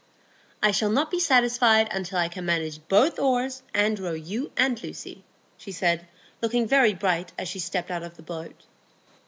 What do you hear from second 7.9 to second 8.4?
out of the